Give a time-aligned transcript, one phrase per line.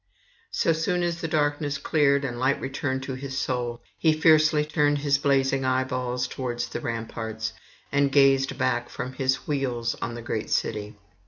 [0.49, 4.97] So soon as the darkness cleared and light returned to his soul, he fiercely turned
[5.05, 7.53] his blazing eyeballs towards the ramparts,
[7.91, 10.95] and gazed back from his wheels on the great city.